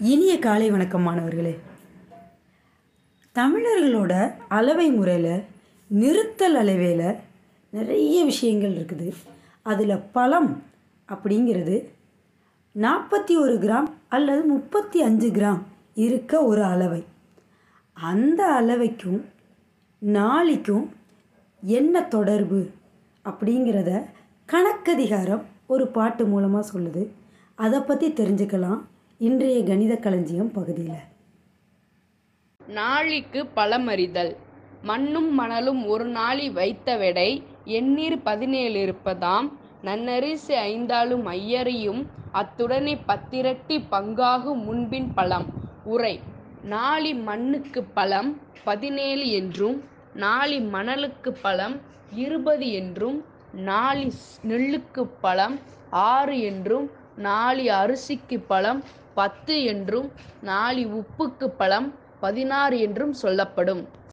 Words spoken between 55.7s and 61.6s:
ஆறு என்றும் நாளி அரிசிக்கு பழம் பத்து என்றும் நாழி உப்புக்கு